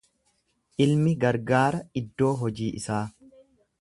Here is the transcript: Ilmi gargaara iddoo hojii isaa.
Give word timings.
Ilmi 0.85 1.13
gargaara 1.25 1.83
iddoo 2.03 2.33
hojii 2.41 2.71
isaa. 2.81 3.03